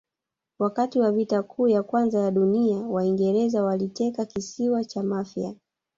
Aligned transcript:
wakati 0.59 0.99
wa 0.99 1.11
vita 1.11 1.43
kuu 1.43 1.67
ya 1.67 1.83
kwanza 1.83 2.19
ya 2.19 2.31
dunia 2.31 2.77
waingereza 2.77 3.63
waliteka 3.63 4.25
kisiwa 4.25 4.85
cha 4.85 5.03
mafia 5.03 5.55